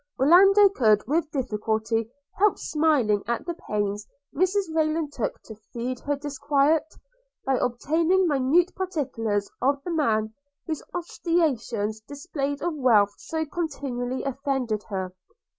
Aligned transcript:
Orlando 0.19 0.67
could 0.67 1.05
with 1.07 1.29
difficulty 1.29 2.09
help 2.39 2.57
smiling 2.57 3.21
at 3.27 3.45
the 3.45 3.53
pains 3.53 4.07
Mrs 4.33 4.73
Rayland 4.73 5.13
took 5.13 5.39
to 5.43 5.53
feed 5.53 5.99
her 5.99 6.15
disquiet, 6.15 6.91
by 7.45 7.59
obtaining 7.59 8.27
minute 8.27 8.73
particulars 8.75 9.47
of 9.61 9.83
the 9.83 9.91
man 9.91 10.33
whose 10.65 10.81
ostentatious 10.95 11.99
display 11.99 12.57
of 12.61 12.73
wealth 12.73 13.13
so 13.19 13.45
continually 13.45 14.23
offended 14.23 14.81
her. 14.89 15.13